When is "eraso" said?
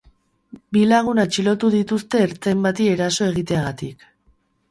2.97-3.27